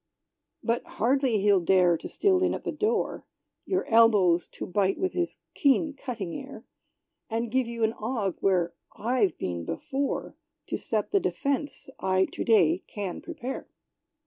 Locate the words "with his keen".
4.97-5.93